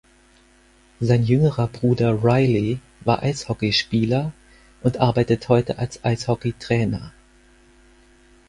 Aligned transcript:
Sein 0.99 1.21
jüngerer 1.21 1.67
Bruder 1.67 2.23
Riley 2.23 2.79
war 3.01 3.21
Eishockeyspieler 3.21 4.33
und 4.81 4.97
arbeitet 4.97 5.47
heute 5.47 5.77
als 5.77 6.03
Eishockeytrainer. 6.03 7.13